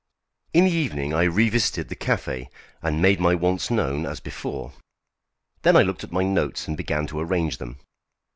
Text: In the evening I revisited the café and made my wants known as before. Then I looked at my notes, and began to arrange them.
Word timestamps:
In 0.51 0.65
the 0.65 0.71
evening 0.71 1.13
I 1.13 1.25
revisited 1.25 1.89
the 1.89 1.95
café 1.95 2.47
and 2.81 3.03
made 3.03 3.19
my 3.19 3.35
wants 3.35 3.69
known 3.69 4.07
as 4.07 4.19
before. 4.19 4.73
Then 5.61 5.75
I 5.77 5.83
looked 5.83 6.03
at 6.03 6.11
my 6.11 6.23
notes, 6.23 6.67
and 6.67 6.75
began 6.75 7.05
to 7.05 7.19
arrange 7.19 7.59
them. 7.59 7.77